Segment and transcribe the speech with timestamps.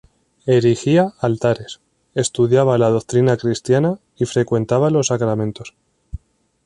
[0.47, 1.79] Erigía altares,
[2.15, 5.75] estudiaba la doctrina cristiana y frecuentaba los sacramentos.